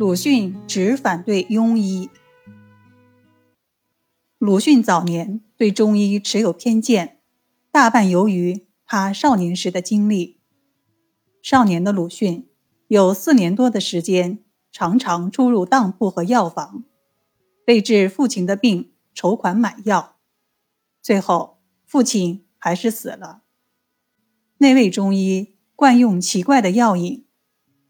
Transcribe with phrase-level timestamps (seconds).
[0.00, 2.08] 鲁迅只反对庸医。
[4.38, 7.20] 鲁迅早年对中医持有偏见，
[7.70, 10.40] 大半由于他少年时的经历。
[11.42, 12.48] 少年的鲁迅
[12.88, 14.42] 有四年多的时间，
[14.72, 16.82] 常常出入当铺和药房，
[17.66, 20.16] 为治父亲的病筹款买药，
[21.02, 23.42] 最后父亲还是死了。
[24.56, 27.26] 那位中医惯用奇怪的药引，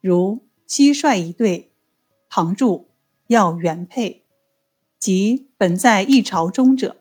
[0.00, 1.66] 如蟋蟀一对。
[2.28, 2.88] 旁注
[3.28, 4.24] 要原配，
[4.98, 6.96] 即本在一朝中者。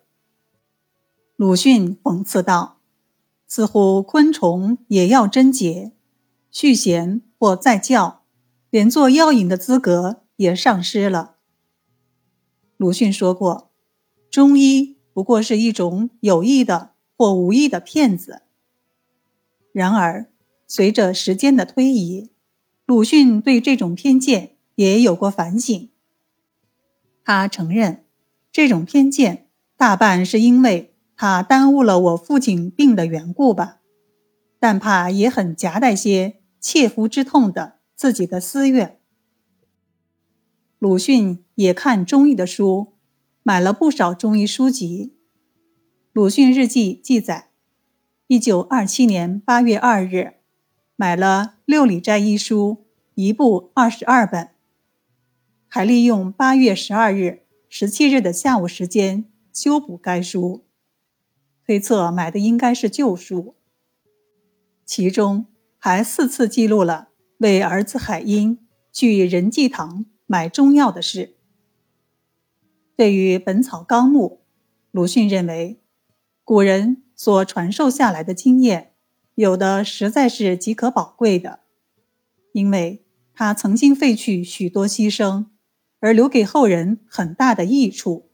[1.35, 2.79] 鲁迅讽刺道
[3.47, 5.91] ：“似乎昆虫也要贞洁，
[6.49, 8.23] 续弦或再教，
[8.69, 11.35] 连做药引的资格也丧失了。”
[12.77, 13.71] 鲁迅说过
[14.31, 18.41] ：“中医不过是一种有意的或无意的骗子。”
[19.71, 20.31] 然而，
[20.65, 22.31] 随着时间的推移，
[22.85, 24.56] 鲁迅对这种偏见。
[24.77, 25.89] 也有过反省。
[27.23, 28.05] 他承认，
[28.51, 33.79] 这种偏见大半是因为他耽误了我父亲病的缘故吧，
[34.59, 38.99] 但怕也很夹带些切肤之痛的自己的私怨。
[40.77, 42.93] 鲁迅也看中医的书，
[43.41, 45.17] 买了不少中医书籍。
[46.13, 47.49] 鲁迅日记记载，
[48.27, 50.35] 一九二七年八月二日，
[50.95, 54.49] 买了《六里斋医书》一部二十二本。
[55.77, 60.65] 还利用八月十二日、十七日的下午时间修补该书，
[61.63, 63.55] 推测买的应该是旧书。
[64.87, 65.45] 其中
[65.77, 68.57] 还四次记录了为儿子海英
[68.91, 71.35] 去仁济堂买中药的事。
[72.95, 74.41] 对于《本草纲目》，
[74.89, 75.79] 鲁迅认为，
[76.43, 78.93] 古人所传授下来的经验，
[79.35, 81.59] 有的实在是极可宝贵的，
[82.53, 85.45] 因为他曾经废去许多牺牲。
[85.99, 88.29] 而留给后人很大的益处。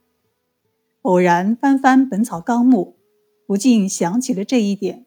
[1.03, 2.97] 偶然翻翻《本草纲目》，
[3.45, 5.05] 不禁想起了这一点。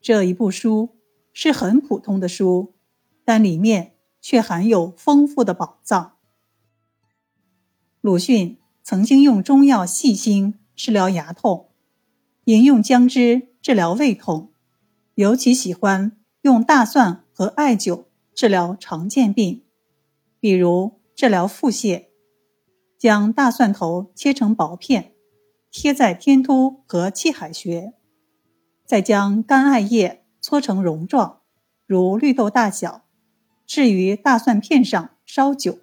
[0.00, 0.90] 这一部书
[1.32, 2.74] 是很普通的书，
[3.24, 6.16] 但里面却含有丰富的宝藏。
[8.00, 11.70] 鲁迅曾经用中药细辛治疗牙痛，
[12.44, 14.52] 饮用姜汁治疗胃痛，
[15.14, 16.12] 尤其喜欢
[16.42, 18.04] 用大蒜和艾灸
[18.34, 19.62] 治疗常见病，
[20.38, 21.00] 比如。
[21.24, 22.08] 治疗腹泻，
[22.98, 25.14] 将大蒜头切成薄片，
[25.70, 27.94] 贴在天突和气海穴，
[28.84, 31.40] 再将干艾叶搓成蓉状，
[31.86, 33.06] 如绿豆大小，
[33.64, 35.78] 置于大蒜片上烧灸，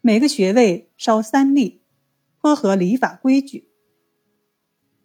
[0.00, 1.82] 每个穴位烧三粒，
[2.40, 3.68] 颇合礼法规矩。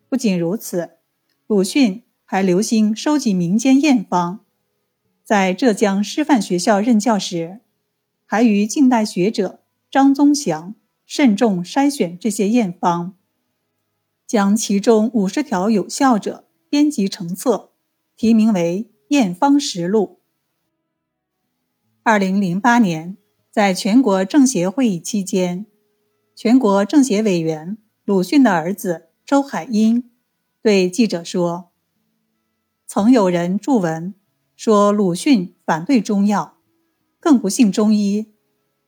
[0.10, 0.98] 不仅如此，
[1.46, 4.44] 鲁迅还留心收集民间验方，
[5.24, 7.60] 在浙江师范学校任教时。
[8.34, 9.60] 还与近代学者
[9.92, 10.74] 张宗祥
[11.06, 13.14] 慎重筛选这些验方，
[14.26, 17.74] 将其中五十条有效者编辑成册，
[18.16, 20.18] 题名为《验方实录》。
[22.02, 23.18] 二零零八年，
[23.52, 25.68] 在全国政协会议期间，
[26.36, 30.10] 全国政协委员鲁迅的儿子周海婴
[30.60, 31.70] 对记者说
[32.88, 34.16] ：“曾有人著文
[34.56, 36.53] 说鲁迅反对中药。”
[37.24, 38.34] 更不信中医，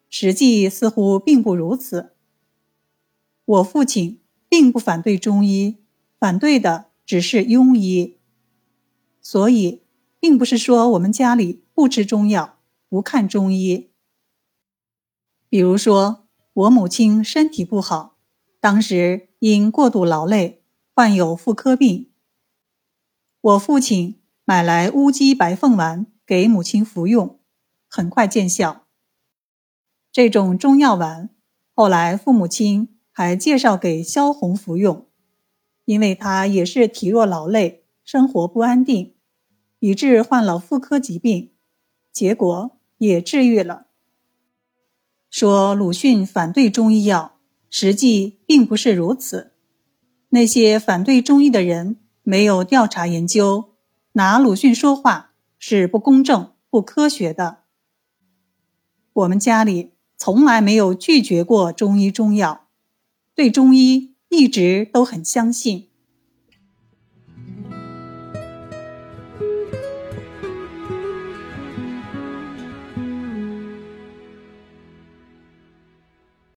[0.10, 2.12] 实际似乎并不如此。
[3.46, 4.20] 我父亲
[4.50, 5.78] 并不反对中医，
[6.20, 8.18] 反对的只是庸医。
[9.22, 9.84] 所以，
[10.20, 12.58] 并不是说我们家里不吃中药、
[12.90, 13.92] 不看中医。
[15.48, 18.18] 比如说，我母亲身体不好，
[18.60, 20.62] 当时因过度劳累，
[20.94, 22.12] 患有妇科病。
[23.40, 27.40] 我父亲买来乌鸡白凤丸给母亲服用。
[27.96, 28.88] 很快见效。
[30.12, 31.30] 这种中药丸
[31.74, 35.08] 后来父母亲还介绍给萧红服用，
[35.86, 39.16] 因为他也是体弱劳累，生活不安定，
[39.80, 41.54] 以致患了妇科疾病，
[42.12, 43.86] 结果也治愈了。
[45.30, 47.38] 说鲁迅反对中医药，
[47.70, 49.54] 实际并不是如此。
[50.32, 53.76] 那些反对中医的人没有调查研究，
[54.12, 57.64] 拿鲁迅说话是不公正、不科学的。
[59.16, 62.68] 我们家里从来没有拒绝过中医中药
[63.34, 65.88] 对中医一直都很相信。